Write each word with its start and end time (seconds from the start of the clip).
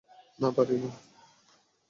না, 0.39 0.49
পারি 0.51 0.75
না। 0.77 0.89